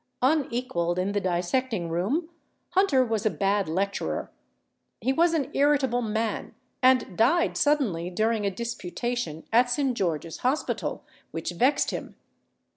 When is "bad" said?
3.29-3.69